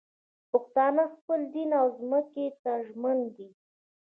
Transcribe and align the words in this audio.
پښتانه 0.51 1.03
خپل 1.15 1.39
دین 1.53 1.69
او 1.81 1.87
ځمکې 1.99 2.45
ته 2.63 2.73
ژمن 2.87 3.17
دي 3.35 3.49